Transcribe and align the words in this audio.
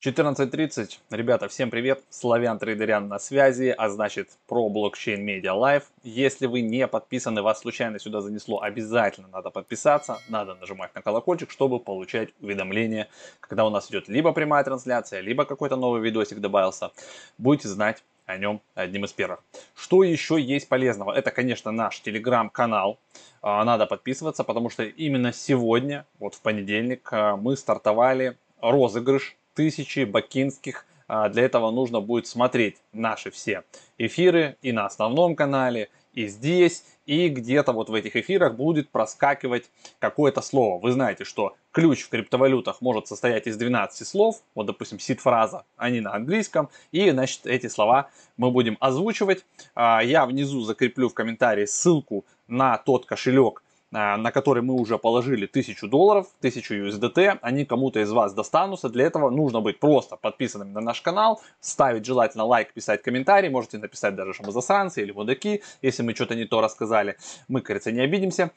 14.30. 0.00 1.00
Ребята, 1.10 1.48
всем 1.48 1.70
привет. 1.70 2.04
Славян 2.08 2.60
Трейдерян 2.60 3.08
на 3.08 3.18
связи, 3.18 3.74
а 3.76 3.88
значит 3.88 4.28
про 4.46 4.68
блокчейн 4.68 5.28
Media 5.28 5.52
Live. 5.58 5.82
Если 6.04 6.46
вы 6.46 6.60
не 6.60 6.86
подписаны, 6.86 7.42
вас 7.42 7.58
случайно 7.62 7.98
сюда 7.98 8.20
занесло, 8.20 8.60
обязательно 8.60 9.26
надо 9.26 9.50
подписаться, 9.50 10.20
надо 10.28 10.54
нажимать 10.54 10.94
на 10.94 11.02
колокольчик, 11.02 11.50
чтобы 11.50 11.80
получать 11.80 12.28
уведомления, 12.40 13.08
когда 13.40 13.66
у 13.66 13.70
нас 13.70 13.90
идет 13.90 14.06
либо 14.06 14.30
прямая 14.32 14.62
трансляция, 14.62 15.18
либо 15.18 15.44
какой-то 15.44 15.74
новый 15.74 16.00
видосик 16.00 16.38
добавился. 16.38 16.92
Будете 17.36 17.66
знать 17.66 18.04
о 18.26 18.36
нем 18.36 18.62
одним 18.76 19.04
из 19.04 19.12
первых. 19.12 19.42
Что 19.74 20.04
еще 20.04 20.40
есть 20.40 20.68
полезного? 20.68 21.12
Это, 21.12 21.32
конечно, 21.32 21.72
наш 21.72 21.98
телеграм-канал. 22.02 23.00
А, 23.42 23.64
надо 23.64 23.86
подписываться, 23.86 24.44
потому 24.44 24.70
что 24.70 24.84
именно 24.84 25.32
сегодня, 25.32 26.06
вот 26.20 26.36
в 26.36 26.40
понедельник, 26.40 27.08
а, 27.10 27.36
мы 27.36 27.56
стартовали 27.56 28.38
розыгрыш 28.60 29.37
тысячи 29.58 30.04
бакинских. 30.04 30.86
А, 31.08 31.28
для 31.28 31.42
этого 31.42 31.72
нужно 31.72 32.00
будет 32.00 32.28
смотреть 32.28 32.76
наши 32.92 33.32
все 33.32 33.64
эфиры 33.98 34.56
и 34.62 34.70
на 34.70 34.86
основном 34.86 35.34
канале, 35.34 35.88
и 36.14 36.28
здесь, 36.28 36.84
и 37.06 37.28
где-то 37.28 37.72
вот 37.72 37.88
в 37.88 37.94
этих 37.94 38.14
эфирах 38.14 38.54
будет 38.54 38.88
проскакивать 38.88 39.68
какое-то 39.98 40.42
слово. 40.42 40.80
Вы 40.80 40.92
знаете, 40.92 41.24
что 41.24 41.56
ключ 41.72 42.04
в 42.04 42.08
криптовалютах 42.08 42.80
может 42.80 43.08
состоять 43.08 43.48
из 43.48 43.56
12 43.56 44.06
слов, 44.06 44.42
вот, 44.54 44.66
допустим, 44.66 45.00
сид-фраза, 45.00 45.64
они 45.76 46.00
на 46.00 46.14
английском, 46.14 46.68
и, 46.92 47.10
значит, 47.10 47.44
эти 47.44 47.66
слова 47.66 48.10
мы 48.36 48.52
будем 48.52 48.76
озвучивать. 48.78 49.44
А, 49.74 50.04
я 50.04 50.24
внизу 50.24 50.60
закреплю 50.60 51.08
в 51.08 51.14
комментарии 51.14 51.64
ссылку 51.64 52.24
на 52.46 52.78
тот 52.78 53.06
кошелек, 53.06 53.60
а, 53.60 53.67
на 53.90 54.30
который 54.30 54.62
мы 54.62 54.74
уже 54.74 54.98
положили 54.98 55.46
1000 55.46 55.88
долларов, 55.88 56.26
1000 56.40 56.74
USDT, 56.74 57.38
они 57.40 57.64
кому-то 57.64 58.00
из 58.00 58.10
вас 58.10 58.34
достанутся. 58.34 58.88
Для 58.88 59.06
этого 59.06 59.30
нужно 59.30 59.60
быть 59.60 59.80
просто 59.80 60.16
подписанным 60.16 60.72
на 60.72 60.80
наш 60.80 61.00
канал, 61.00 61.40
ставить 61.60 62.04
желательно 62.04 62.44
лайк, 62.44 62.72
писать 62.72 63.02
комментарий, 63.02 63.48
можете 63.48 63.78
написать 63.78 64.14
даже, 64.14 64.34
что 64.34 64.44
мы 64.44 64.52
засранцы 64.52 65.02
или 65.02 65.12
мудаки, 65.12 65.62
если 65.82 66.02
мы 66.02 66.14
что-то 66.14 66.34
не 66.34 66.44
то 66.44 66.60
рассказали. 66.60 67.16
Мы, 67.48 67.60
кажется, 67.60 67.92
не 67.92 68.00
обидимся. 68.00 68.50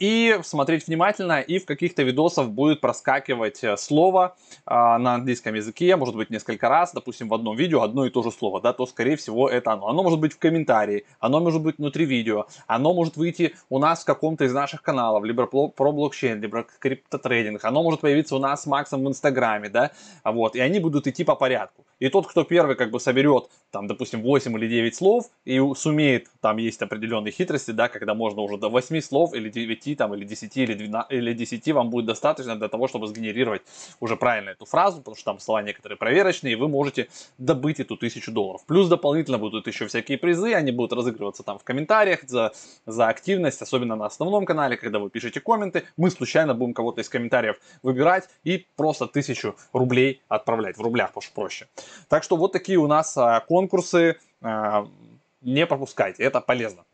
А, 0.00 0.04
и 0.04 0.38
смотреть 0.42 0.86
внимательно, 0.86 1.40
и 1.40 1.58
в 1.58 1.66
каких-то 1.66 2.02
видосах 2.02 2.48
будет 2.48 2.80
проскакивать 2.80 3.62
э, 3.62 3.76
слово 3.76 4.36
э, 4.66 4.70
на 4.70 5.14
английском 5.14 5.54
языке, 5.54 5.96
может 5.96 6.16
быть 6.16 6.30
несколько 6.30 6.68
раз, 6.68 6.92
допустим, 6.92 7.28
в 7.28 7.34
одном 7.34 7.56
видео 7.56 7.82
одно 7.82 8.06
и 8.06 8.10
то 8.10 8.22
же 8.22 8.30
слово, 8.30 8.60
да, 8.60 8.72
то 8.72 8.86
скорее 8.86 9.16
всего 9.16 9.48
это 9.48 9.72
оно. 9.72 9.88
Оно 9.88 10.02
может 10.02 10.18
быть 10.18 10.32
в 10.32 10.38
комментарии, 10.38 11.04
оно 11.20 11.40
может 11.40 11.62
быть 11.62 11.78
внутри 11.78 12.06
видео, 12.06 12.46
оно 12.66 12.94
может 12.94 13.16
выйти 13.16 13.54
у 13.68 13.78
нас 13.78 14.02
в 14.02 14.04
каком-то 14.04 14.44
из 14.44 14.54
наших 14.54 14.82
каналов, 14.82 15.24
либо 15.24 15.46
про 15.46 15.92
блокчейн, 15.92 16.40
либо 16.40 16.64
криптотрейдинг, 16.78 17.64
оно 17.64 17.82
может 17.82 18.00
появиться 18.00 18.36
у 18.36 18.38
нас 18.38 18.62
с 18.62 18.66
Максом 18.66 19.04
в 19.04 19.08
Инстаграме, 19.08 19.68
да, 19.68 19.90
вот, 20.24 20.56
и 20.56 20.60
они 20.60 20.80
будут 20.80 21.06
идти 21.06 21.24
по 21.24 21.36
порядку. 21.36 21.84
И 22.00 22.08
тот, 22.08 22.26
кто 22.26 22.44
первый 22.44 22.76
как 22.76 22.90
бы 22.90 22.98
соберет, 22.98 23.50
там, 23.70 23.86
допустим, 23.86 24.22
8 24.22 24.56
или 24.56 24.68
9 24.68 24.94
слов 24.94 25.26
и 25.44 25.60
сумеет, 25.76 26.28
там 26.40 26.56
есть 26.56 26.80
определенные 26.80 27.30
хитрости, 27.30 27.72
да, 27.72 27.88
когда 27.88 28.14
можно 28.14 28.40
уже 28.40 28.56
до 28.56 28.70
8 28.70 29.00
слов 29.02 29.34
или 29.34 29.50
9 29.50 29.89
там, 29.94 30.14
или 30.14 30.24
10, 30.24 30.56
или, 30.56 30.74
12, 30.74 31.12
или 31.12 31.32
10 31.32 31.72
вам 31.72 31.90
будет 31.90 32.06
достаточно 32.06 32.56
для 32.56 32.68
того, 32.68 32.88
чтобы 32.88 33.06
сгенерировать 33.06 33.62
уже 34.00 34.16
правильно 34.16 34.50
эту 34.50 34.64
фразу, 34.64 34.98
потому 34.98 35.16
что 35.16 35.24
там 35.24 35.40
слова 35.40 35.62
некоторые 35.62 35.96
проверочные, 35.96 36.52
и 36.52 36.56
вы 36.56 36.68
можете 36.68 37.08
добыть 37.38 37.80
эту 37.80 37.96
тысячу 37.96 38.32
долларов. 38.32 38.62
Плюс 38.66 38.88
дополнительно 38.88 39.38
будут 39.38 39.66
еще 39.66 39.86
всякие 39.86 40.18
призы, 40.18 40.54
они 40.54 40.72
будут 40.72 40.92
разыгрываться 40.92 41.42
там 41.42 41.58
в 41.58 41.64
комментариях 41.64 42.20
за, 42.26 42.52
за 42.86 43.08
активность, 43.08 43.62
особенно 43.62 43.96
на 43.96 44.06
основном 44.06 44.46
канале, 44.46 44.76
когда 44.76 44.98
вы 44.98 45.10
пишете 45.10 45.40
комменты, 45.40 45.84
мы 45.96 46.10
случайно 46.10 46.54
будем 46.54 46.74
кого-то 46.74 47.00
из 47.00 47.08
комментариев 47.08 47.56
выбирать 47.82 48.28
и 48.44 48.66
просто 48.76 49.06
тысячу 49.06 49.56
рублей 49.72 50.22
отправлять, 50.28 50.76
в 50.76 50.82
рублях, 50.82 51.08
потому 51.08 51.22
что 51.22 51.34
проще. 51.34 51.68
Так 52.08 52.22
что 52.22 52.36
вот 52.36 52.52
такие 52.52 52.78
у 52.78 52.86
нас 52.86 53.16
а, 53.16 53.40
конкурсы, 53.40 54.16
а, 54.42 54.86
не 55.42 55.66
пропускайте, 55.66 56.22
это 56.22 56.40
полезно. 56.40 56.84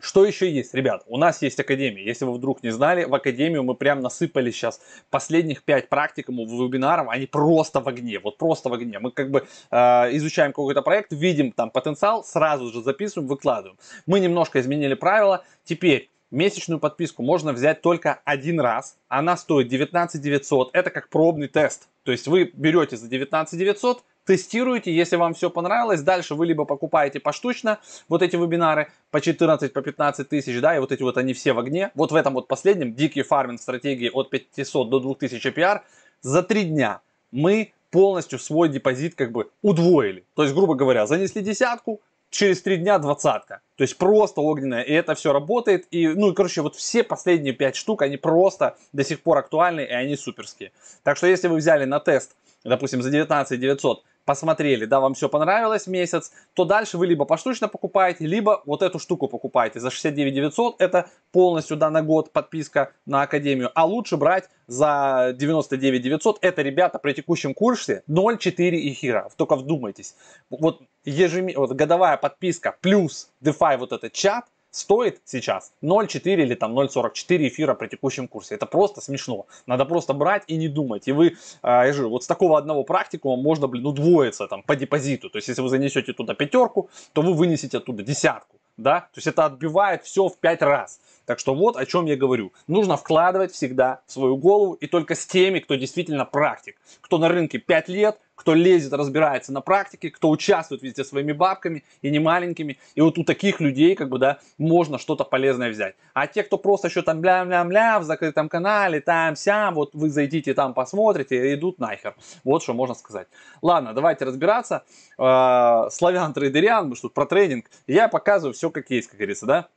Что 0.00 0.24
еще 0.24 0.48
есть, 0.48 0.74
ребят? 0.74 1.02
У 1.06 1.16
нас 1.18 1.42
есть 1.42 1.58
Академия. 1.58 2.04
Если 2.04 2.24
вы 2.24 2.32
вдруг 2.32 2.62
не 2.62 2.70
знали, 2.70 3.04
в 3.04 3.14
Академию 3.14 3.64
мы 3.64 3.74
прям 3.74 4.00
насыпали 4.00 4.52
сейчас 4.52 4.80
последних 5.10 5.64
5 5.64 5.88
практикумов, 5.88 6.48
вебинаров, 6.48 7.08
они 7.08 7.26
просто 7.26 7.80
в 7.80 7.88
огне, 7.88 8.20
вот 8.20 8.38
просто 8.38 8.68
в 8.68 8.74
огне. 8.74 9.00
Мы 9.00 9.10
как 9.10 9.32
бы 9.32 9.46
э, 9.70 9.76
изучаем 10.16 10.52
какой-то 10.52 10.82
проект, 10.82 11.12
видим 11.12 11.50
там 11.50 11.70
потенциал, 11.70 12.22
сразу 12.22 12.70
же 12.72 12.80
записываем, 12.82 13.28
выкладываем. 13.28 13.76
Мы 14.06 14.20
немножко 14.20 14.60
изменили 14.60 14.94
правила. 14.94 15.44
Теперь 15.64 16.10
месячную 16.30 16.78
подписку 16.78 17.24
можно 17.24 17.52
взять 17.52 17.82
только 17.82 18.20
один 18.24 18.60
раз. 18.60 18.96
Она 19.08 19.36
стоит 19.36 19.66
19 19.66 20.20
900. 20.20 20.70
Это 20.74 20.90
как 20.90 21.08
пробный 21.08 21.48
тест. 21.48 21.88
То 22.04 22.12
есть 22.12 22.28
вы 22.28 22.50
берете 22.54 22.96
за 22.96 23.08
19 23.08 23.58
900, 23.58 24.04
тестируете, 24.28 24.94
если 24.94 25.16
вам 25.16 25.32
все 25.32 25.48
понравилось, 25.48 26.02
дальше 26.02 26.34
вы 26.34 26.44
либо 26.44 26.66
покупаете 26.66 27.18
поштучно 27.18 27.78
вот 28.08 28.20
эти 28.22 28.36
вебинары 28.36 28.88
по 29.10 29.22
14, 29.22 29.72
по 29.72 29.80
15 29.80 30.28
тысяч, 30.28 30.60
да, 30.60 30.76
и 30.76 30.78
вот 30.78 30.92
эти 30.92 31.02
вот 31.02 31.16
они 31.16 31.32
все 31.32 31.54
в 31.54 31.58
огне. 31.58 31.90
Вот 31.94 32.12
в 32.12 32.14
этом 32.14 32.34
вот 32.34 32.46
последнем, 32.46 32.94
дикий 32.94 33.22
фарминг 33.22 33.58
стратегии 33.58 34.10
от 34.12 34.28
500 34.28 34.90
до 34.90 35.00
2000 35.00 35.48
APR, 35.48 35.80
за 36.20 36.42
три 36.42 36.64
дня 36.64 37.00
мы 37.32 37.72
полностью 37.90 38.38
свой 38.38 38.68
депозит 38.68 39.14
как 39.14 39.32
бы 39.32 39.48
удвоили. 39.62 40.24
То 40.34 40.42
есть, 40.42 40.54
грубо 40.54 40.74
говоря, 40.74 41.06
занесли 41.06 41.40
десятку, 41.40 42.02
через 42.28 42.60
три 42.60 42.76
дня 42.76 42.98
двадцатка. 42.98 43.62
То 43.76 43.82
есть 43.84 43.96
просто 43.96 44.42
огненная, 44.42 44.82
и 44.82 44.92
это 44.92 45.14
все 45.14 45.32
работает. 45.32 45.86
И, 45.90 46.06
ну, 46.08 46.32
и, 46.32 46.34
короче, 46.34 46.60
вот 46.60 46.76
все 46.76 47.02
последние 47.02 47.54
пять 47.54 47.76
штук, 47.76 48.02
они 48.02 48.18
просто 48.18 48.76
до 48.92 49.04
сих 49.04 49.22
пор 49.22 49.38
актуальны, 49.38 49.80
и 49.80 49.92
они 49.92 50.16
суперские. 50.16 50.72
Так 51.02 51.16
что, 51.16 51.26
если 51.26 51.48
вы 51.48 51.56
взяли 51.56 51.86
на 51.86 51.98
тест, 51.98 52.36
допустим, 52.62 53.02
за 53.02 53.10
19 53.10 53.58
900 53.58 54.04
посмотрели, 54.28 54.84
да, 54.84 55.00
вам 55.00 55.14
все 55.14 55.30
понравилось 55.30 55.86
месяц, 55.86 56.32
то 56.52 56.66
дальше 56.66 56.98
вы 56.98 57.06
либо 57.06 57.24
поштучно 57.24 57.66
покупаете, 57.66 58.26
либо 58.26 58.62
вот 58.66 58.82
эту 58.82 58.98
штуку 58.98 59.26
покупаете. 59.26 59.80
За 59.80 59.90
69 59.90 60.34
900, 60.34 60.82
это 60.82 61.08
полностью, 61.32 61.78
да, 61.78 61.88
на 61.88 62.02
год 62.02 62.30
подписка 62.30 62.92
на 63.06 63.22
Академию, 63.22 63.70
а 63.74 63.86
лучше 63.86 64.18
брать 64.18 64.50
за 64.66 65.34
99 65.34 66.02
900, 66.02 66.38
это, 66.42 66.60
ребята, 66.60 66.98
при 66.98 67.14
текущем 67.14 67.54
курсе 67.54 68.02
0,4 68.06 68.92
эфира, 68.92 69.30
только 69.36 69.56
вдумайтесь, 69.56 70.14
вот, 70.50 70.82
ежем... 71.06 71.48
вот 71.56 71.72
годовая 71.72 72.18
подписка 72.18 72.76
плюс 72.82 73.30
DeFi 73.42 73.78
вот 73.78 73.92
этот 73.92 74.12
чат, 74.12 74.44
стоит 74.78 75.20
сейчас 75.24 75.72
0,4 75.82 76.42
или 76.42 76.54
там 76.54 76.78
0,44 76.78 77.48
эфира 77.48 77.74
при 77.74 77.88
текущем 77.88 78.28
курсе. 78.28 78.54
Это 78.54 78.66
просто 78.66 79.00
смешно. 79.00 79.46
Надо 79.66 79.84
просто 79.84 80.14
брать 80.14 80.44
и 80.46 80.56
не 80.56 80.68
думать. 80.68 81.08
И 81.08 81.12
вы, 81.12 81.36
а, 81.62 81.84
я 81.84 81.92
же, 81.92 82.06
вот 82.06 82.24
с 82.24 82.26
такого 82.26 82.58
одного 82.58 82.84
практикума 82.84 83.40
можно, 83.42 83.66
блин, 83.66 83.86
удвоиться 83.86 84.46
там 84.46 84.62
по 84.62 84.76
депозиту. 84.76 85.30
То 85.30 85.38
есть, 85.38 85.48
если 85.48 85.62
вы 85.62 85.68
занесете 85.68 86.12
туда 86.12 86.34
пятерку, 86.34 86.90
то 87.12 87.22
вы 87.22 87.34
вынесете 87.34 87.78
оттуда 87.78 88.02
десятку. 88.02 88.56
Да? 88.76 89.00
То 89.00 89.18
есть 89.18 89.26
это 89.26 89.44
отбивает 89.44 90.04
все 90.04 90.28
в 90.28 90.38
5 90.38 90.62
раз. 90.62 91.00
Так 91.26 91.40
что 91.40 91.54
вот 91.54 91.76
о 91.76 91.84
чем 91.84 92.06
я 92.06 92.16
говорю. 92.16 92.52
Нужно 92.68 92.96
вкладывать 92.96 93.52
всегда 93.52 94.00
в 94.06 94.12
свою 94.12 94.36
голову 94.36 94.74
и 94.74 94.86
только 94.86 95.14
с 95.14 95.26
теми, 95.26 95.58
кто 95.58 95.74
действительно 95.74 96.24
практик. 96.24 96.76
Кто 97.00 97.18
на 97.18 97.28
рынке 97.28 97.58
5 97.58 97.88
лет, 97.88 98.18
кто 98.38 98.54
лезет, 98.54 98.92
разбирается 98.92 99.52
на 99.52 99.60
практике, 99.60 100.10
кто 100.10 100.30
участвует 100.30 100.80
везде 100.82 101.02
своими 101.02 101.32
бабками 101.32 101.82
и 102.02 102.10
не 102.10 102.20
маленькими. 102.20 102.78
И 102.94 103.00
вот 103.00 103.18
у 103.18 103.24
таких 103.24 103.60
людей, 103.60 103.96
как 103.96 104.08
бы, 104.08 104.20
да, 104.20 104.38
можно 104.58 104.96
что-то 104.96 105.24
полезное 105.24 105.70
взять. 105.70 105.96
А 106.14 106.28
те, 106.28 106.44
кто 106.44 106.56
просто 106.56 106.86
еще 106.86 107.02
там 107.02 107.20
бля-бля-бля 107.20 107.98
в 107.98 108.04
закрытом 108.04 108.48
канале, 108.48 109.00
там-сям, 109.00 109.74
вот 109.74 109.92
вы 109.92 110.08
зайдите 110.08 110.54
там, 110.54 110.72
посмотрите, 110.72 111.52
идут 111.52 111.80
нахер. 111.80 112.14
Вот 112.44 112.62
что 112.62 112.74
можно 112.74 112.94
сказать. 112.94 113.26
Ладно, 113.60 113.92
давайте 113.92 114.24
разбираться. 114.24 114.84
Э, 115.18 115.88
славян 115.90 116.32
трейдериан, 116.32 116.88
мы 116.88 116.94
что 116.94 117.08
тут 117.08 117.14
про 117.14 117.26
трейдинг. 117.26 117.66
Я 117.88 118.06
показываю 118.06 118.54
все 118.54 118.70
как 118.70 118.88
есть, 118.88 119.08
как 119.08 119.18
говорится, 119.18 119.46
да. 119.46 119.68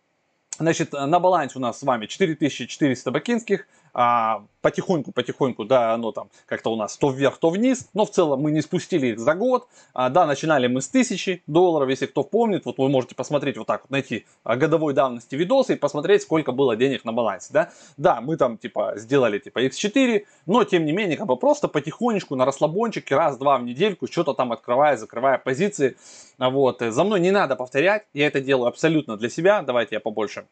Значит, 0.59 0.93
на 0.93 1.19
балансе 1.19 1.57
у 1.57 1.61
нас 1.61 1.79
с 1.79 1.83
вами 1.83 2.05
4400 2.05 3.09
бакинских, 3.09 3.67
а, 3.93 4.45
потихоньку-потихоньку, 4.61 5.65
да, 5.65 5.93
оно 5.93 6.11
там 6.11 6.29
как-то 6.45 6.71
у 6.71 6.75
нас 6.75 6.97
то 6.97 7.09
вверх, 7.09 7.37
то 7.37 7.49
вниз, 7.49 7.89
но 7.93 8.05
в 8.05 8.11
целом 8.11 8.41
мы 8.41 8.51
не 8.51 8.61
спустили 8.61 9.07
их 9.07 9.19
за 9.19 9.33
год, 9.33 9.67
а, 9.93 10.09
да, 10.09 10.25
начинали 10.25 10.67
мы 10.67 10.81
с 10.81 10.89
1000 10.89 11.41
долларов, 11.47 11.89
если 11.89 12.05
кто 12.05 12.23
помнит, 12.23 12.65
вот 12.65 12.77
вы 12.77 12.89
можете 12.89 13.15
посмотреть 13.15 13.57
вот 13.57 13.67
так 13.67 13.81
вот, 13.81 13.91
найти 13.91 14.25
а, 14.43 14.55
годовой 14.55 14.93
давности 14.93 15.35
видосы 15.35 15.73
и 15.73 15.75
посмотреть, 15.77 16.21
сколько 16.21 16.51
было 16.51 16.75
денег 16.75 17.05
на 17.05 17.11
балансе, 17.11 17.49
да, 17.51 17.71
да, 17.97 18.21
мы 18.21 18.37
там 18.37 18.57
типа 18.57 18.93
сделали 18.95 19.39
типа 19.39 19.65
x4, 19.65 20.25
но 20.45 20.63
тем 20.63 20.85
не 20.85 20.91
менее, 20.91 21.17
как 21.17 21.27
бы 21.27 21.35
просто 21.37 21.67
потихонечку 21.67 22.35
на 22.35 22.45
расслабончике 22.45 23.15
раз-два 23.15 23.57
в 23.57 23.63
недельку, 23.63 24.07
что-то 24.07 24.33
там 24.33 24.51
открывая, 24.51 24.97
закрывая 24.97 25.37
позиции, 25.37 25.97
вот, 26.37 26.81
за 26.81 27.03
мной 27.03 27.19
не 27.19 27.31
надо 27.31 27.55
повторять, 27.55 28.05
я 28.13 28.27
это 28.27 28.41
делаю 28.41 28.67
абсолютно 28.67 29.17
для 29.17 29.29
себя, 29.29 29.61
давайте 29.61 29.95
я 29.95 29.99
побольше 29.99 30.45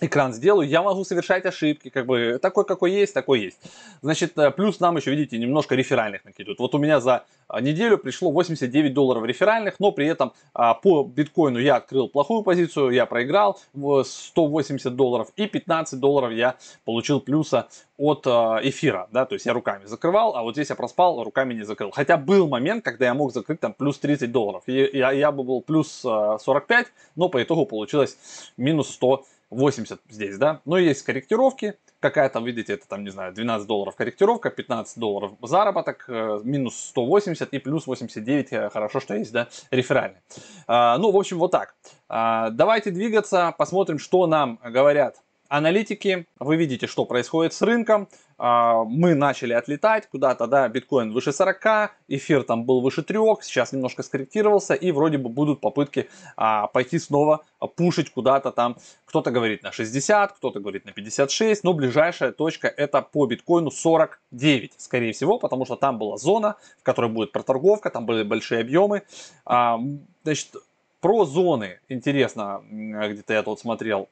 экран 0.00 0.32
сделаю, 0.32 0.68
я 0.68 0.82
могу 0.82 1.04
совершать 1.04 1.46
ошибки, 1.46 1.88
как 1.88 2.06
бы 2.06 2.38
такой, 2.40 2.64
какой 2.64 2.92
есть, 2.92 3.14
такой 3.14 3.40
есть. 3.40 3.58
Значит, 4.02 4.36
э, 4.38 4.50
плюс 4.50 4.80
нам 4.80 4.96
еще, 4.96 5.10
видите, 5.10 5.38
немножко 5.38 5.74
реферальных 5.74 6.24
накидывают. 6.24 6.58
Вот 6.58 6.74
у 6.74 6.78
меня 6.78 7.00
за 7.00 7.24
а, 7.48 7.60
неделю 7.60 7.96
пришло 7.96 8.30
89 8.30 8.92
долларов 8.92 9.24
реферальных, 9.24 9.80
но 9.80 9.90
при 9.90 10.06
этом 10.06 10.34
а, 10.52 10.74
по 10.74 11.02
биткоину 11.02 11.58
я 11.58 11.76
открыл 11.76 12.08
плохую 12.08 12.42
позицию, 12.42 12.90
я 12.90 13.06
проиграл 13.06 13.58
в 13.72 14.04
180 14.04 14.94
долларов 14.94 15.28
и 15.36 15.46
15 15.46 15.98
долларов 15.98 16.32
я 16.32 16.56
получил 16.84 17.20
плюса 17.20 17.68
от 17.96 18.26
а, 18.26 18.60
эфира, 18.62 19.08
да, 19.12 19.24
то 19.24 19.34
есть 19.34 19.46
я 19.46 19.54
руками 19.54 19.86
закрывал, 19.86 20.36
а 20.36 20.42
вот 20.42 20.54
здесь 20.54 20.68
я 20.68 20.76
проспал, 20.76 21.24
руками 21.24 21.54
не 21.54 21.62
закрыл. 21.62 21.90
Хотя 21.90 22.18
был 22.18 22.48
момент, 22.48 22.84
когда 22.84 23.06
я 23.06 23.14
мог 23.14 23.32
закрыть 23.32 23.60
там 23.60 23.72
плюс 23.72 23.98
30 23.98 24.30
долларов, 24.30 24.62
и 24.66 24.90
я, 24.92 25.12
я 25.12 25.32
бы 25.32 25.42
был 25.42 25.62
плюс 25.62 25.88
45, 25.88 26.86
но 27.16 27.30
по 27.30 27.42
итогу 27.42 27.64
получилось 27.64 28.18
минус 28.58 28.90
100 28.90 29.24
80 29.50 30.00
здесь, 30.08 30.38
да. 30.38 30.60
Но 30.64 30.78
есть 30.78 31.02
корректировки, 31.02 31.74
какая-то, 32.00 32.40
видите, 32.40 32.74
это 32.74 32.88
там, 32.88 33.04
не 33.04 33.10
знаю, 33.10 33.32
12 33.32 33.66
долларов 33.66 33.96
корректировка, 33.96 34.50
15 34.50 34.98
долларов 34.98 35.32
заработок, 35.42 36.04
э, 36.08 36.40
минус 36.44 36.76
180 36.76 37.52
и 37.52 37.58
плюс 37.58 37.86
89, 37.86 38.52
э, 38.52 38.70
хорошо, 38.70 39.00
что 39.00 39.14
есть, 39.14 39.32
да, 39.32 39.48
реферальный. 39.70 40.20
А, 40.66 40.98
ну, 40.98 41.10
в 41.10 41.16
общем, 41.16 41.38
вот 41.38 41.50
так. 41.50 41.74
А, 42.08 42.50
давайте 42.50 42.90
двигаться, 42.90 43.54
посмотрим, 43.56 43.98
что 43.98 44.26
нам 44.26 44.58
говорят 44.62 45.16
аналитики, 45.48 46.26
вы 46.38 46.56
видите, 46.56 46.86
что 46.86 47.04
происходит 47.04 47.52
с 47.52 47.62
рынком. 47.62 48.08
А, 48.40 48.84
мы 48.84 49.14
начали 49.14 49.52
отлетать 49.52 50.08
куда-то, 50.08 50.46
да, 50.46 50.68
биткоин 50.68 51.12
выше 51.12 51.32
40, 51.32 51.90
эфир 52.06 52.44
там 52.44 52.64
был 52.64 52.80
выше 52.80 53.02
3, 53.02 53.18
сейчас 53.42 53.72
немножко 53.72 54.02
скорректировался, 54.02 54.74
и 54.74 54.92
вроде 54.92 55.18
бы 55.18 55.28
будут 55.28 55.60
попытки 55.60 56.08
а, 56.36 56.68
пойти 56.68 56.98
снова 56.98 57.44
пушить 57.76 58.10
куда-то 58.10 58.52
там. 58.52 58.76
Кто-то 59.06 59.30
говорит 59.30 59.62
на 59.62 59.72
60, 59.72 60.32
кто-то 60.32 60.60
говорит 60.60 60.84
на 60.84 60.92
56, 60.92 61.64
но 61.64 61.72
ближайшая 61.72 62.30
точка 62.30 62.68
это 62.68 63.02
по 63.02 63.26
биткоину 63.26 63.70
49, 63.70 64.74
скорее 64.76 65.12
всего, 65.12 65.38
потому 65.38 65.64
что 65.64 65.76
там 65.76 65.98
была 65.98 66.16
зона, 66.16 66.56
в 66.78 66.84
которой 66.84 67.10
будет 67.10 67.32
проторговка, 67.32 67.90
там 67.90 68.06
были 68.06 68.22
большие 68.22 68.60
объемы. 68.60 69.02
А, 69.44 69.80
значит, 70.22 70.54
про 71.00 71.24
зоны 71.24 71.80
интересно, 71.88 72.62
где-то 72.70 73.32
я 73.32 73.42
тут 73.42 73.60
смотрел, 73.60 74.08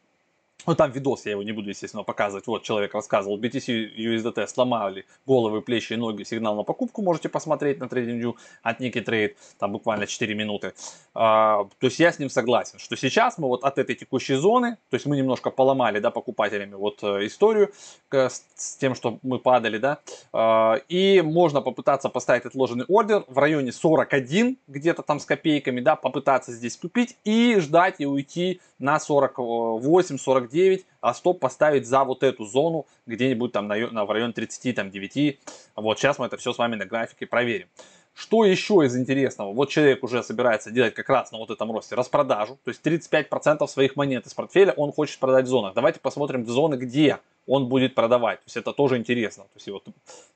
ну, 0.66 0.74
там 0.74 0.90
видос, 0.90 1.26
я 1.26 1.32
его 1.32 1.42
не 1.42 1.52
буду, 1.52 1.68
естественно, 1.68 2.02
показывать. 2.02 2.46
Вот, 2.46 2.62
человек 2.62 2.94
рассказывал, 2.94 3.38
BTC 3.38 3.94
USDT 3.96 4.46
сломали 4.48 5.04
головы, 5.26 5.62
плечи 5.62 5.92
и 5.92 5.96
ноги, 5.96 6.24
сигнал 6.24 6.56
на 6.56 6.62
покупку. 6.62 7.02
Можете 7.02 7.28
посмотреть 7.28 7.78
на 7.78 7.84
TradingView 7.84 8.34
от 8.62 8.80
Niki 8.80 9.04
Trade, 9.04 9.36
там 9.58 9.72
буквально 9.72 10.06
4 10.06 10.34
минуты. 10.34 10.72
А, 11.14 11.64
то 11.78 11.86
есть 11.86 12.00
я 12.00 12.10
с 12.10 12.18
ним 12.18 12.30
согласен, 12.30 12.78
что 12.78 12.96
сейчас 12.96 13.38
мы 13.38 13.48
вот 13.48 13.64
от 13.64 13.78
этой 13.78 13.94
текущей 13.94 14.34
зоны, 14.34 14.76
то 14.90 14.94
есть 14.94 15.06
мы 15.06 15.16
немножко 15.16 15.50
поломали, 15.50 16.00
да, 16.00 16.10
покупателями 16.10 16.74
вот 16.74 16.98
э, 17.02 17.26
историю 17.26 17.72
с, 18.10 18.42
с 18.54 18.76
тем, 18.76 18.94
что 18.94 19.18
мы 19.22 19.38
падали, 19.38 19.78
да, 19.78 19.98
а, 20.32 20.74
и 20.88 21.20
можно 21.20 21.60
попытаться 21.60 22.08
поставить 22.08 22.44
отложенный 22.44 22.86
ордер 22.88 23.24
в 23.28 23.38
районе 23.38 23.70
41, 23.72 24.58
где-то 24.66 25.02
там 25.02 25.20
с 25.20 25.24
копейками, 25.24 25.80
да, 25.80 25.94
попытаться 25.94 26.52
здесь 26.52 26.76
купить 26.76 27.16
и 27.24 27.56
ждать 27.60 27.96
и 27.98 28.06
уйти 28.06 28.60
на 28.78 28.98
48, 28.98 30.18
49 30.46 30.56
49, 30.56 30.86
а 31.00 31.14
стоп 31.14 31.40
поставить 31.40 31.86
за 31.86 32.04
вот 32.04 32.22
эту 32.22 32.44
зону 32.44 32.86
где-нибудь 33.06 33.52
там 33.52 33.68
на, 33.68 33.76
на, 33.90 34.04
в 34.04 34.10
районе 34.10 34.32
30, 34.32 34.74
там 34.74 34.90
9. 34.90 35.38
Вот 35.76 35.98
сейчас 35.98 36.18
мы 36.18 36.26
это 36.26 36.36
все 36.36 36.52
с 36.52 36.58
вами 36.58 36.76
на 36.76 36.86
графике 36.86 37.26
проверим. 37.26 37.68
Что 38.14 38.46
еще 38.46 38.82
из 38.86 38.96
интересного? 38.96 39.52
Вот 39.52 39.68
человек 39.68 40.02
уже 40.02 40.22
собирается 40.22 40.70
делать 40.70 40.94
как 40.94 41.08
раз 41.10 41.32
на 41.32 41.38
вот 41.38 41.50
этом 41.50 41.70
росте 41.70 41.94
распродажу, 41.94 42.58
то 42.64 42.70
есть 42.70 42.80
35% 42.82 43.66
своих 43.66 43.94
монет 43.94 44.26
из 44.26 44.32
портфеля 44.32 44.72
он 44.72 44.92
хочет 44.92 45.18
продать 45.18 45.44
в 45.44 45.48
зонах. 45.48 45.74
Давайте 45.74 46.00
посмотрим 46.00 46.44
в 46.44 46.48
зоны, 46.48 46.76
где 46.76 47.18
он 47.46 47.68
будет 47.68 47.94
продавать. 47.94 48.38
То 48.38 48.46
есть 48.46 48.56
это 48.56 48.72
тоже 48.72 48.96
интересно. 48.96 49.44
То 49.44 49.56
есть 49.56 49.68
вот, 49.68 49.84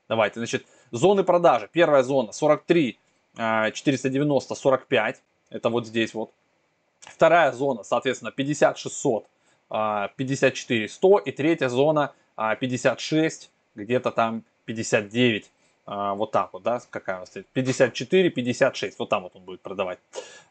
давайте, 0.09 0.41
значит, 0.41 0.67
зоны 0.91 1.25
продажи. 1.25 1.71
Первая 1.73 2.03
зона 2.03 2.33
43, 2.33 2.99
490, 3.37 4.55
45. 4.55 5.23
Это 5.49 5.69
вот 5.71 5.87
здесь 5.87 6.12
вот. 6.12 6.33
Вторая 7.01 7.51
зона, 7.53 7.83
соответственно, 7.83 8.31
50, 8.31 8.77
600, 8.77 9.27
54 9.70 10.88
100 10.88 11.19
и 11.19 11.32
третья 11.32 11.69
зона 11.69 12.12
56 12.37 13.50
а, 13.76 13.81
где-то 13.81 14.11
там 14.11 14.44
59 14.64 15.50
а, 15.92 16.14
вот 16.14 16.31
так 16.31 16.52
вот, 16.52 16.62
да, 16.62 16.81
какая 16.88 17.16
у 17.16 17.20
нас 17.20 17.31
54, 17.52 18.31
56, 18.31 18.98
вот 19.00 19.08
там 19.08 19.25
вот 19.25 19.34
он 19.34 19.42
будет 19.42 19.60
продавать. 19.60 19.98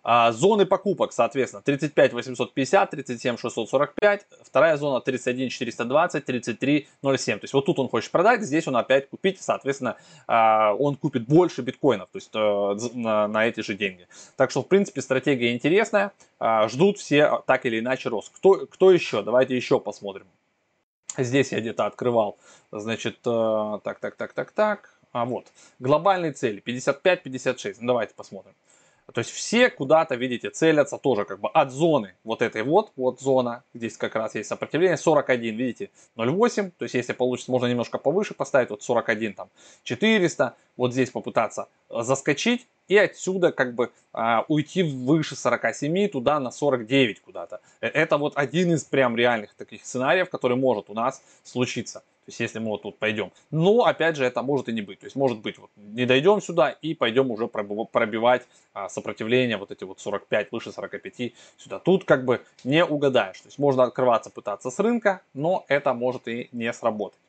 А, 0.03 0.33
зоны 0.33 0.65
покупок, 0.65 1.13
соответственно, 1.13 1.62
35 1.63 2.12
850, 2.12 2.89
37 2.91 3.38
645, 3.38 4.27
вторая 4.44 4.75
зона 4.75 5.00
31 5.00 5.50
420, 5.50 6.25
33 6.25 6.88
07. 7.01 7.39
То 7.39 7.44
есть 7.45 7.53
вот 7.53 7.65
тут 7.65 7.80
он 7.80 7.88
хочет 7.88 8.12
продать, 8.12 8.41
здесь 8.41 8.68
он 8.68 8.75
опять 8.75 9.09
купить, 9.09 9.41
соответственно, 9.41 9.95
а, 10.27 10.74
он 10.74 10.97
купит 10.97 11.25
больше 11.25 11.62
биткоинов, 11.62 12.09
то 12.12 12.18
есть 12.18 12.31
а, 12.36 13.27
на, 13.27 13.47
эти 13.47 13.62
же 13.62 13.75
деньги. 13.75 14.09
Так 14.36 14.51
что, 14.51 14.62
в 14.62 14.68
принципе, 14.68 15.01
стратегия 15.01 15.53
интересная, 15.53 16.12
ждут 16.68 16.97
все 16.97 17.44
так 17.47 17.65
или 17.65 17.80
иначе 17.80 18.09
рост. 18.09 18.30
Кто, 18.36 18.65
кто 18.65 18.91
еще? 18.91 19.21
Давайте 19.24 19.56
еще 19.56 19.80
посмотрим. 19.80 20.27
Здесь 21.18 21.53
я 21.53 21.59
где-то 21.59 21.86
открывал, 21.86 22.38
значит, 22.71 23.19
э, 23.25 23.80
так, 23.83 24.00
так, 24.00 24.15
так, 24.15 24.33
так, 24.33 24.51
так. 24.51 24.99
А 25.12 25.26
вот, 25.26 25.48
глобальные 25.80 26.34
цели 26.34 26.62
55-56. 26.66 27.78
Ну, 27.80 27.88
давайте 27.88 28.14
посмотрим. 28.14 28.54
То 29.14 29.20
есть 29.20 29.32
все 29.32 29.70
куда-то, 29.70 30.16
видите, 30.16 30.50
целятся 30.52 30.98
тоже 30.98 31.26
как 31.26 31.40
бы 31.40 31.50
от 31.50 31.72
зоны 31.72 32.14
вот 32.24 32.42
этой 32.42 32.62
вот, 32.64 32.92
вот 32.96 33.20
зона, 33.20 33.64
здесь 33.74 33.98
как 33.98 34.16
раз 34.16 34.36
есть 34.36 34.50
сопротивление, 34.50 34.98
41, 34.98 35.56
видите, 35.56 35.90
0,8, 36.16 36.72
то 36.78 36.86
есть 36.86 36.94
если 36.94 37.14
получится, 37.14 37.52
можно 37.52 37.66
немножко 37.66 37.98
повыше 37.98 38.36
поставить, 38.36 38.70
вот 38.70 38.84
41 38.84 39.34
там 39.34 39.50
400, 39.84 40.56
вот 40.78 40.94
здесь 40.94 41.10
попытаться 41.10 41.68
заскочить 41.90 42.68
и 42.88 42.98
отсюда 42.98 43.52
как 43.52 43.74
бы 43.74 43.92
а, 44.14 44.46
уйти 44.48 44.84
выше 44.84 45.36
47, 45.36 46.10
туда 46.10 46.40
на 46.40 46.52
49 46.52 47.22
куда-то. 47.22 47.62
Э, 47.82 47.88
это 47.88 48.18
вот 48.18 48.34
один 48.36 48.74
из 48.74 48.84
прям 48.84 49.16
реальных 49.16 49.54
таких 49.54 49.86
сценариев, 49.86 50.30
который 50.30 50.58
может 50.58 50.90
у 50.90 50.94
нас 50.94 51.22
случиться. 51.44 52.04
Есть 52.30 52.40
если 52.42 52.60
мы 52.60 52.68
вот 52.68 52.84
тут 52.84 53.00
пойдем. 53.00 53.31
Но 53.50 53.86
опять 53.86 54.16
же 54.16 54.24
это 54.24 54.44
может 54.44 54.70
и 54.70 54.72
не 54.72 54.81
быть. 54.81 55.00
То 55.00 55.08
есть 55.08 55.16
может 55.16 55.40
быть 55.40 55.58
вот 55.58 55.72
не 55.76 56.06
дойдем 56.06 56.42
сюда 56.42 56.70
и 56.70 56.94
пойдем 56.94 57.31
уже 57.31 57.48
пробивать 57.48 58.46
а, 58.74 58.88
сопротивление 58.88 59.58
вот 59.58 59.72
эти 59.72 59.84
вот 59.84 60.00
45 60.00 60.52
выше 60.52 60.72
45 60.72 61.34
сюда. 61.58 61.80
Тут 61.80 62.04
как 62.04 62.26
бы 62.26 62.42
не 62.64 62.86
угадаешь. 62.86 63.42
То 63.42 63.48
есть 63.48 63.58
можно 63.58 63.84
открываться 63.84 64.30
пытаться 64.30 64.70
с 64.70 64.78
рынка, 64.80 65.22
но 65.34 65.66
это 65.68 65.94
может 65.96 66.28
и 66.28 66.50
не 66.52 66.72
сработать. 66.72 67.20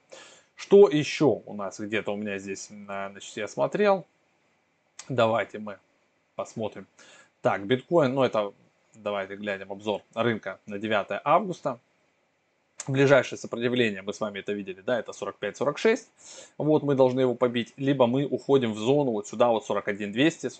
Что 0.54 0.86
еще 0.88 1.40
у 1.46 1.54
нас 1.54 1.80
где-то 1.80 2.12
у 2.12 2.16
меня 2.16 2.38
здесь, 2.38 2.68
значит, 2.68 3.36
я 3.36 3.48
смотрел. 3.48 4.04
Давайте 5.08 5.58
мы 5.58 5.78
посмотрим. 6.36 6.86
Так, 7.40 7.64
биткоин, 7.64 8.12
ну 8.12 8.22
это, 8.22 8.52
давайте 8.94 9.36
глянем 9.36 9.72
обзор 9.72 10.02
рынка 10.14 10.60
на 10.66 10.78
9 10.78 11.22
августа. 11.24 11.78
Ближайшее 12.88 13.38
сопротивление, 13.38 14.02
мы 14.02 14.12
с 14.12 14.20
вами 14.20 14.38
это 14.38 14.52
видели, 14.52 14.80
да, 14.80 14.98
это 14.98 15.12
45-46. 15.12 16.06
Вот 16.58 16.82
мы 16.82 16.94
должны 16.94 17.20
его 17.20 17.34
побить. 17.34 17.72
Либо 17.76 18.06
мы 18.06 18.24
уходим 18.24 18.72
в 18.72 18.78
зону 18.78 19.12
вот 19.12 19.28
сюда 19.28 19.48
вот 19.48 19.68
41-200, 19.68 20.50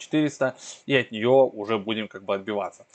41-400 0.00 0.54
и 0.86 0.96
от 0.96 1.10
нее 1.10 1.28
уже 1.28 1.78
будем 1.78 2.08
как 2.08 2.24
бы 2.24 2.34
отбиваться. 2.34 2.86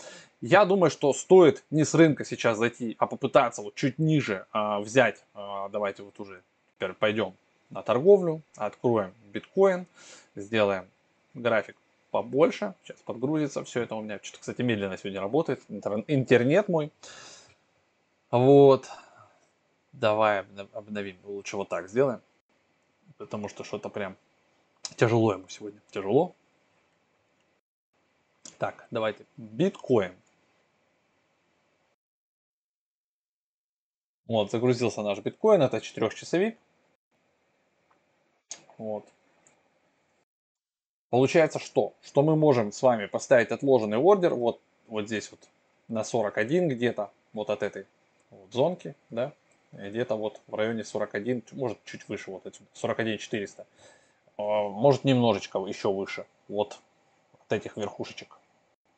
Я 0.41 0.65
думаю, 0.65 0.89
что 0.89 1.13
стоит 1.13 1.63
не 1.69 1.83
с 1.83 1.93
рынка 1.93 2.24
сейчас 2.24 2.57
зайти, 2.57 2.95
а 3.00 3.07
попытаться 3.07 3.62
вот 3.62 3.75
чуть 3.75 4.00
ниже 4.00 4.45
а, 4.51 4.79
взять. 4.79 5.24
А, 5.33 5.67
давайте 5.69 6.03
вот 6.03 6.19
уже 6.19 6.41
теперь 6.77 6.93
пойдем 6.93 7.33
на 7.69 7.83
торговлю, 7.83 8.41
откроем 8.55 9.13
биткоин, 9.33 9.86
сделаем 10.36 10.86
график 11.33 11.75
побольше. 12.12 12.74
Сейчас 12.83 12.98
подгрузится 13.05 13.63
все 13.63 13.81
это 13.81 13.95
у 13.95 14.01
меня. 14.01 14.19
Что-то, 14.21 14.39
кстати, 14.39 14.62
медленно 14.62 14.98
сегодня 14.98 15.21
работает. 15.21 15.62
Интернет 16.07 16.67
мой. 16.69 16.91
Вот. 18.31 18.89
Давай 19.93 20.45
обновим. 20.74 21.17
Лучше 21.24 21.57
вот 21.57 21.69
так 21.69 21.89
сделаем. 21.89 22.21
Потому 23.17 23.50
что 23.50 23.63
что-то 23.63 23.89
прям 23.89 24.15
тяжело 24.95 25.33
ему 25.33 25.48
сегодня. 25.50 25.81
Тяжело. 25.91 26.36
Так, 28.57 28.88
давайте. 28.91 29.25
Биткоин. 29.38 30.15
Вот, 34.27 34.51
загрузился 34.51 35.01
наш 35.01 35.19
биткоин. 35.19 35.62
Это 35.62 35.81
четырехчасовик. 35.81 36.57
Вот. 38.77 39.05
Получается 41.09 41.57
что? 41.57 41.93
Что 42.03 42.21
мы 42.21 42.36
можем 42.36 42.71
с 42.71 42.81
вами 42.83 43.07
поставить 43.07 43.50
отложенный 43.50 43.98
ордер 43.98 44.36
вот, 44.36 44.62
вот 44.88 45.07
здесь 45.07 45.31
вот 45.31 45.39
на 45.88 46.03
41 46.03 46.69
где-то, 46.69 47.12
вот 47.33 47.50
от 47.50 47.63
этой 47.63 47.88
вот 48.31 48.53
зонки, 48.53 48.95
да, 49.09 49.33
где-то 49.71 50.15
вот 50.15 50.41
в 50.48 50.55
районе 50.55 50.83
41, 50.83 51.43
может 51.51 51.83
чуть 51.86 52.07
выше 52.07 52.31
вот 52.31 52.45
отсюда, 52.45 52.69
41 52.74 53.17
400, 53.17 53.65
а, 54.38 54.69
может 54.69 55.03
немножечко 55.03 55.59
еще 55.59 55.91
выше, 55.91 56.25
вот 56.48 56.79
от 57.39 57.53
этих 57.53 57.77
верхушечек. 57.77 58.38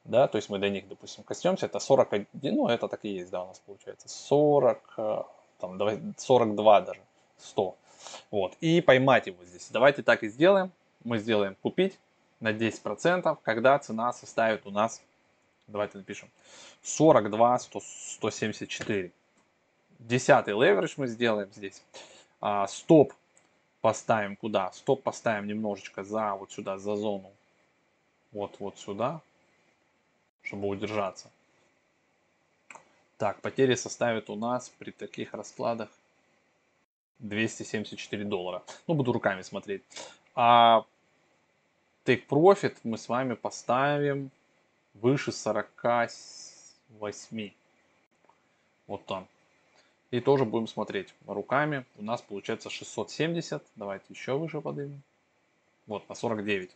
да, 0.03 0.27
то 0.27 0.37
есть 0.37 0.49
мы 0.49 0.57
до 0.59 0.69
них, 0.69 0.87
допустим, 0.87 1.23
коснемся, 1.23 1.67
это 1.67 1.79
41, 1.79 2.27
ну, 2.55 2.67
это 2.67 2.87
так 2.87 3.05
и 3.05 3.09
есть, 3.09 3.29
да, 3.29 3.43
у 3.43 3.47
нас 3.47 3.59
получается 3.59 4.09
40, 4.09 4.93
э, 4.97 5.23
там, 5.59 5.77
давай, 5.77 5.99
42 6.17 6.81
даже, 6.81 7.01
100, 7.37 7.75
вот, 8.31 8.55
и 8.61 8.81
поймать 8.81 9.27
его 9.27 9.43
здесь. 9.45 9.69
Давайте 9.69 10.01
так 10.01 10.23
и 10.23 10.29
сделаем, 10.29 10.71
мы 11.03 11.19
сделаем 11.19 11.55
купить 11.61 11.99
на 12.39 12.51
10%, 12.51 13.37
когда 13.43 13.77
цена 13.79 14.11
составит 14.11 14.65
у 14.65 14.71
нас, 14.71 15.01
давайте 15.67 15.99
напишем, 15.99 16.29
42 16.81 17.59
100, 17.59 17.79
174. 17.79 19.11
Десятый 20.01 20.53
леверидж 20.53 20.93
мы 20.97 21.07
сделаем 21.07 21.49
здесь. 21.53 21.81
А, 22.41 22.67
стоп 22.67 23.13
поставим 23.81 24.35
куда? 24.35 24.71
Стоп 24.73 25.03
поставим 25.03 25.47
немножечко 25.47 26.03
за 26.03 26.35
вот 26.35 26.51
сюда, 26.51 26.77
за 26.77 26.95
зону. 26.95 27.31
Вот, 28.31 28.55
вот 28.59 28.77
сюда 28.77 29.21
чтобы 30.43 30.67
удержаться. 30.67 31.31
Так, 33.17 33.41
потери 33.41 33.73
составят 33.75 34.29
у 34.29 34.35
нас 34.35 34.69
при 34.79 34.91
таких 34.91 35.33
раскладах 35.33 35.89
274 37.19 38.25
доллара. 38.25 38.63
Ну, 38.87 38.95
буду 38.95 39.13
руками 39.13 39.43
смотреть. 39.43 39.83
А 40.35 40.83
Take 42.05 42.27
Profit 42.27 42.75
мы 42.83 42.97
с 42.97 43.07
вами 43.07 43.35
поставим 43.35 44.31
выше 44.95 45.31
48. 45.31 47.51
Вот 48.87 49.05
там. 49.05 49.27
И 50.11 50.19
тоже 50.19 50.43
будем 50.43 50.67
смотреть 50.67 51.13
руками. 51.25 51.85
У 51.97 52.03
нас 52.03 52.21
получается 52.21 52.69
670. 52.69 53.63
Давайте 53.77 54.05
еще 54.09 54.37
выше 54.37 54.59
поднимем. 54.59 55.01
Вот, 55.87 56.07
на 56.09 56.15
49. 56.15 56.69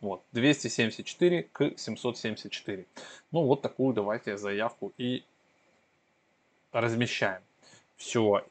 Вот, 0.00 0.22
274 0.32 1.42
к 1.52 1.72
774. 1.76 2.86
Ну, 3.32 3.42
вот 3.42 3.60
такую 3.60 3.92
давайте 3.92 4.36
заявку 4.38 4.92
и 4.98 5.24
размещаем. 6.72 7.42
Все. 7.96 8.44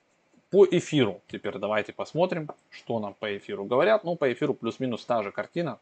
По 0.51 0.65
эфиру 0.65 1.21
теперь 1.27 1.57
давайте 1.57 1.93
посмотрим, 1.93 2.49
что 2.69 2.99
нам 2.99 3.13
по 3.13 3.37
эфиру 3.37 3.63
говорят. 3.63 4.03
Ну, 4.03 4.15
по 4.15 4.31
эфиру 4.31 4.53
плюс-минус 4.53 5.05
та 5.05 5.23
же 5.23 5.31
картина. 5.31 5.79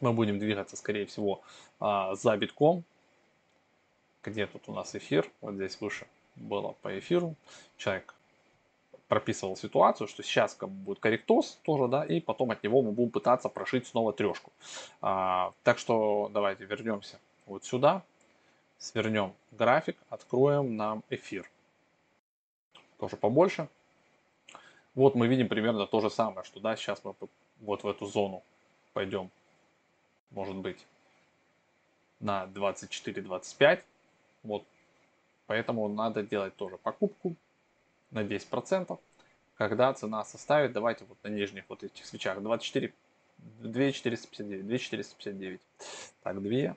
Мы 0.00 0.12
будем 0.12 0.38
двигаться, 0.38 0.76
скорее 0.76 1.06
всего, 1.06 1.42
а, 1.80 2.14
за 2.14 2.36
битком. 2.36 2.84
Где 4.22 4.46
тут 4.46 4.68
у 4.68 4.72
нас 4.72 4.94
эфир? 4.94 5.28
Вот 5.40 5.54
здесь 5.54 5.80
выше 5.80 6.06
было 6.38 6.74
по 6.82 6.98
эфиру. 6.98 7.34
Человек 7.76 8.14
прописывал 9.08 9.56
ситуацию, 9.56 10.06
что 10.06 10.22
сейчас 10.22 10.54
как 10.54 10.68
бы 10.68 10.84
будет 10.84 11.00
корректоз 11.00 11.58
тоже, 11.62 11.88
да, 11.88 12.04
и 12.04 12.20
потом 12.20 12.50
от 12.50 12.62
него 12.62 12.82
мы 12.82 12.92
будем 12.92 13.10
пытаться 13.10 13.48
прошить 13.48 13.86
снова 13.86 14.12
трешку. 14.12 14.52
А, 15.00 15.52
так 15.62 15.78
что 15.78 16.30
давайте 16.32 16.64
вернемся 16.64 17.18
вот 17.46 17.64
сюда, 17.64 18.02
свернем 18.78 19.32
график, 19.50 19.96
откроем 20.10 20.76
нам 20.76 21.02
эфир. 21.08 21.50
Тоже 22.98 23.16
побольше. 23.16 23.68
Вот 24.94 25.14
мы 25.14 25.28
видим 25.28 25.48
примерно 25.48 25.86
то 25.86 26.00
же 26.00 26.10
самое, 26.10 26.44
что 26.44 26.60
да, 26.60 26.76
сейчас 26.76 27.02
мы 27.04 27.14
вот 27.60 27.82
в 27.82 27.88
эту 27.88 28.06
зону 28.06 28.42
пойдем, 28.92 29.30
может 30.30 30.56
быть, 30.56 30.84
на 32.20 32.46
24-25. 32.46 33.82
Вот, 34.42 34.64
поэтому 35.48 35.88
надо 35.88 36.22
делать 36.22 36.54
тоже 36.54 36.76
покупку 36.76 37.34
на 38.12 38.22
10%, 38.22 38.98
когда 39.56 39.92
цена 39.94 40.24
составит, 40.24 40.72
давайте 40.72 41.04
вот 41.06 41.18
на 41.24 41.28
нижних 41.28 41.64
вот 41.68 41.82
этих 41.82 42.06
свечах. 42.06 42.40
24, 42.40 42.92
2459, 43.38 44.66
2459. 44.66 45.60
Так, 46.22 46.42
2, 46.42 46.76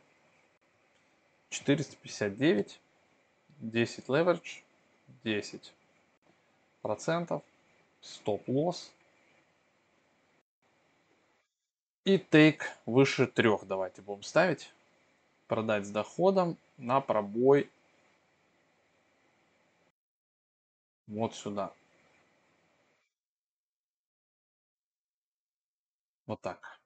459, 1.50 2.80
10 3.60 4.06
leverage, 4.06 4.64
10 5.24 5.74
процентов, 6.82 7.44
стоп-лосс. 8.02 8.92
И 12.06 12.16
take 12.16 12.62
выше 12.86 13.28
3 13.28 13.50
давайте 13.64 14.02
будем 14.02 14.24
ставить. 14.24 14.72
Продать 15.48 15.86
с 15.86 15.90
доходом 15.90 16.58
на 16.78 17.02
пробой 17.02 17.70
вот 21.12 21.36
сюда. 21.36 21.74
Вот 26.26 26.42
так. 26.42 26.80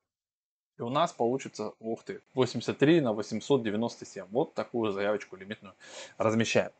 И 0.77 0.81
у 0.81 0.89
нас 0.89 1.13
получится, 1.13 1.73
ух 1.79 2.03
ты, 2.03 2.21
83 2.33 3.01
на 3.01 3.13
897. 3.13 4.25
Вот 4.31 4.53
такую 4.53 4.91
заявочку 4.91 5.35
лимитную 5.35 5.75
размещаем. 6.17 6.71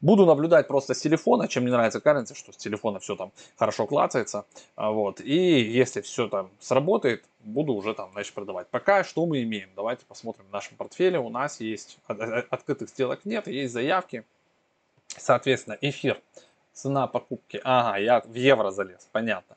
Буду 0.00 0.24
наблюдать 0.24 0.68
просто 0.68 0.94
с 0.94 1.00
телефона, 1.00 1.48
чем 1.48 1.64
мне 1.64 1.72
нравится 1.72 1.98
currency, 1.98 2.34
что 2.34 2.52
с 2.52 2.56
телефона 2.56 3.00
все 3.00 3.16
там 3.16 3.32
хорошо 3.56 3.86
клацается. 3.86 4.46
А, 4.76 4.90
вот. 4.90 5.20
И 5.20 5.60
если 5.60 6.00
все 6.00 6.28
там 6.28 6.50
сработает, 6.58 7.24
буду 7.40 7.74
уже 7.74 7.94
там, 7.94 8.10
значит, 8.12 8.32
продавать. 8.32 8.68
Пока 8.68 9.04
что 9.04 9.26
мы 9.26 9.42
имеем? 9.42 9.70
Давайте 9.74 10.06
посмотрим 10.06 10.46
в 10.46 10.52
нашем 10.52 10.76
портфеле. 10.76 11.18
У 11.18 11.28
нас 11.28 11.60
есть 11.60 11.98
открытых 12.06 12.88
сделок 12.88 13.24
нет, 13.24 13.46
есть 13.46 13.72
заявки. 13.72 14.24
Соответственно, 15.08 15.76
эфир 15.80 16.20
Цена 16.82 17.06
покупки. 17.06 17.60
Ага, 17.62 17.98
я 17.98 18.20
в 18.20 18.34
евро 18.34 18.70
залез, 18.70 19.06
понятно. 19.12 19.56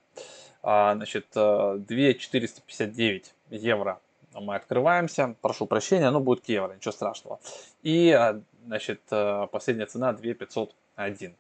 А, 0.61 0.93
значит, 0.95 1.27
2,459 1.33 3.33
э, 3.49 3.55
евро 3.55 4.01
мы 4.33 4.55
открываемся. 4.55 5.35
Прошу 5.41 5.65
прощения, 5.65 6.11
но 6.11 6.19
будет 6.19 6.49
евро, 6.49 6.73
ничего 6.73 6.91
страшного. 6.91 7.39
И, 7.81 8.09
э, 8.09 8.41
значит, 8.65 8.99
э, 9.11 9.47
последняя 9.51 9.85
цена 9.85 10.11
2,501. 10.11 11.35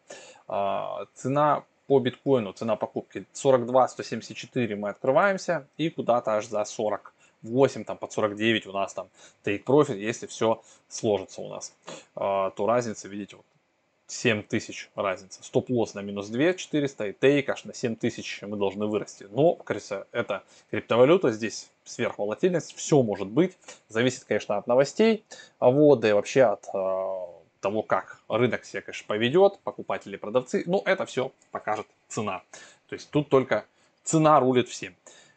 А, 0.47 1.05
цена 1.15 1.65
по 1.87 1.99
биткоину, 1.99 2.53
цена 2.53 2.77
покупки 2.77 3.25
42 3.33 3.89
174 3.89 4.77
мы 4.77 4.87
открываемся 4.87 5.67
и 5.75 5.89
куда-то 5.89 6.37
аж 6.37 6.47
за 6.47 6.63
40 6.63 7.13
8 7.41 7.83
там 7.83 7.97
под 7.97 8.13
49 8.13 8.67
у 8.67 8.71
нас 8.71 8.93
там 8.93 9.09
take 9.43 9.65
profit, 9.65 9.97
если 9.97 10.27
все 10.27 10.61
сложится 10.87 11.41
у 11.41 11.49
нас, 11.49 11.73
а, 12.15 12.51
то 12.51 12.67
разница, 12.67 13.09
видите, 13.09 13.35
вот 13.35 13.45
7 14.07 14.43
тысяч 14.43 14.89
разница. 14.95 15.43
Стоп-лосс 15.43 15.93
на 15.93 16.01
минус 16.01 16.27
2 16.27 16.53
400 16.53 17.07
и 17.07 17.13
тейк 17.13 17.49
аж 17.49 17.63
на 17.63 17.73
7 17.73 17.95
тысяч 17.95 18.41
мы 18.41 18.57
должны 18.57 18.85
вырасти. 18.85 19.27
Но, 19.31 19.55
кажется, 19.55 20.07
это 20.11 20.43
криптовалюта, 20.71 21.31
здесь 21.31 21.71
сверхволатильность, 21.83 22.75
все 22.75 23.01
может 23.01 23.27
быть. 23.27 23.57
Зависит, 23.87 24.25
конечно, 24.25 24.57
от 24.57 24.67
новостей, 24.67 25.23
вот, 25.59 26.01
да 26.01 26.09
и 26.09 26.13
вообще 26.13 26.43
от 26.43 26.67
э, 26.73 27.15
того, 27.61 27.81
как 27.81 28.19
рынок 28.27 28.65
себя, 28.65 28.81
конечно, 28.81 29.07
поведет, 29.07 29.59
покупатели, 29.59 30.17
продавцы. 30.17 30.63
Но 30.65 30.81
это 30.85 31.05
все 31.05 31.31
покажет 31.51 31.87
цена. 32.07 32.43
То 32.87 32.95
есть 32.95 33.09
тут 33.09 33.29
только 33.29 33.65
цена 34.03 34.39
рулит 34.39 34.69
всем. 34.69 34.95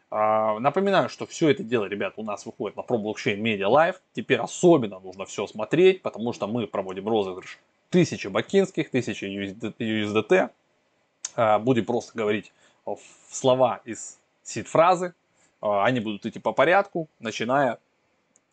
А, 0.09 0.59
напоминаю, 0.59 1.09
что 1.09 1.25
все 1.25 1.49
это 1.49 1.63
дело, 1.63 1.85
ребят, 1.85 2.13
у 2.17 2.23
нас 2.23 2.45
выходит 2.45 2.77
на 2.77 2.81
ProBlockchain 2.81 3.37
Media 3.37 3.69
Live. 3.69 3.95
Теперь 4.13 4.39
особенно 4.39 4.99
нужно 4.99 5.25
все 5.25 5.47
смотреть, 5.47 6.01
потому 6.01 6.33
что 6.33 6.47
мы 6.47 6.67
проводим 6.67 7.07
розыгрыш 7.07 7.59
1000 7.89 8.29
бакинских, 8.29 8.87
1000 8.89 9.27
USDT. 9.79 10.49
А, 11.35 11.59
будем 11.59 11.85
просто 11.85 12.17
говорить 12.17 12.51
слова 13.29 13.81
из 13.85 14.19
сид-фразы. 14.43 15.13
А, 15.61 15.85
они 15.85 15.99
будут 15.99 16.25
идти 16.25 16.39
по 16.39 16.53
порядку, 16.53 17.07
начиная 17.19 17.79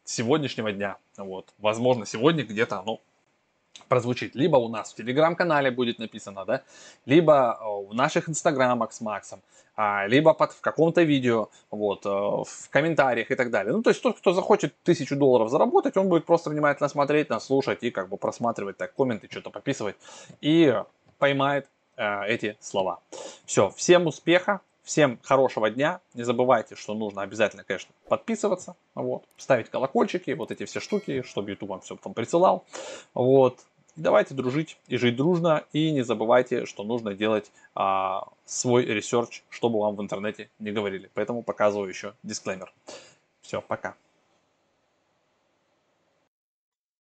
с 0.05 0.13
сегодняшнего 0.13 0.73
дня. 0.73 0.97
Вот. 1.17 1.53
Возможно, 1.59 2.07
сегодня 2.07 2.45
где-то 2.45 2.81
оно 2.81 3.01
прозвучит. 3.89 4.35
Либо 4.35 4.57
у 4.57 4.69
нас 4.69 4.93
в 4.93 4.97
телеграм-канале 4.97 5.71
будет 5.71 5.99
написано, 5.99 6.45
да, 6.45 6.63
либо 7.07 7.59
в 7.89 7.95
наших 7.95 8.29
инстаграмах 8.29 8.93
с 8.93 9.01
Максом, 9.01 9.41
а, 9.77 10.07
либо 10.07 10.35
под, 10.35 10.53
в 10.53 10.61
каком-то 10.61 11.03
видео, 11.03 11.49
вот, 11.71 12.05
в 12.05 12.71
комментариях 12.71 13.31
и 13.31 13.35
так 13.35 13.51
далее. 13.51 13.73
Ну, 13.73 13.83
то 13.83 13.91
есть 13.91 14.03
тот, 14.03 14.19
кто 14.19 14.33
захочет 14.33 14.75
тысячу 14.83 15.17
долларов 15.17 15.51
заработать, 15.51 15.97
он 15.97 16.09
будет 16.09 16.25
просто 16.25 16.51
внимательно 16.51 16.89
смотреть, 16.89 17.31
нас 17.31 17.47
слушать 17.47 17.83
и 17.83 17.91
как 17.91 18.09
бы 18.09 18.17
просматривать 18.17 18.77
так 18.77 18.95
комменты, 18.95 19.29
что-то 19.31 19.51
подписывать 19.51 19.97
и 20.41 20.75
поймает 21.19 21.69
э, 21.97 22.27
эти 22.27 22.57
слова. 22.61 23.01
Все, 23.45 23.71
всем 23.71 24.07
успеха, 24.07 24.61
всем 24.85 25.19
хорошего 25.23 25.71
дня. 25.71 26.01
Не 26.15 26.23
забывайте, 26.23 26.77
что 26.77 26.95
нужно 26.95 27.23
обязательно, 27.23 27.65
конечно, 27.65 27.93
подписываться, 28.09 28.77
вот, 28.95 29.25
ставить 29.37 29.71
колокольчики, 29.71 30.31
вот 30.33 30.51
эти 30.51 30.65
все 30.65 30.81
штуки, 30.81 31.23
чтобы 31.23 31.51
YouTube 31.51 31.71
вам 31.71 31.81
все 31.81 31.97
там 31.97 32.15
присылал. 32.15 32.65
Вот, 33.15 33.59
Давайте 33.97 34.35
дружить 34.35 34.77
и 34.89 34.97
жить 34.97 35.15
дружно. 35.15 35.65
И 35.73 35.93
не 35.93 36.03
забывайте, 36.03 36.67
что 36.67 36.83
нужно 36.83 37.15
делать 37.15 37.53
а, 37.77 38.27
свой 38.45 38.85
research, 38.85 39.45
что 39.51 39.69
бы 39.69 39.79
вам 39.79 39.95
в 39.95 40.03
интернете 40.03 40.51
не 40.59 40.73
говорили. 40.73 41.11
Поэтому 41.15 41.43
показываю 41.43 41.89
еще 41.89 42.15
дисклеймер. 42.25 42.73
Все, 43.41 43.61
пока. 43.61 43.95